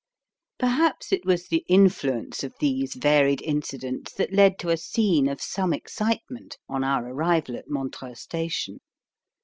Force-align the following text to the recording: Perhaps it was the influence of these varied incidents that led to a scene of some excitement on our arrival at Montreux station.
Perhaps 0.57 1.11
it 1.11 1.25
was 1.27 1.47
the 1.47 1.63
influence 1.67 2.43
of 2.43 2.55
these 2.59 2.95
varied 2.95 3.39
incidents 3.43 4.11
that 4.13 4.33
led 4.33 4.57
to 4.57 4.69
a 4.69 4.75
scene 4.77 5.29
of 5.29 5.39
some 5.39 5.73
excitement 5.73 6.57
on 6.67 6.83
our 6.83 7.07
arrival 7.13 7.55
at 7.55 7.69
Montreux 7.69 8.15
station. 8.15 8.79